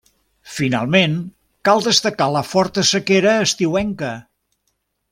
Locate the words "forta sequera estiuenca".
2.55-4.11